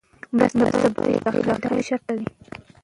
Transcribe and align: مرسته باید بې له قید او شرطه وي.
مرسته 0.37 0.87
باید 0.95 1.21
بې 1.33 1.39
له 1.47 1.53
قید 1.61 1.65
او 1.71 1.85
شرطه 1.87 2.13
وي. 2.17 2.27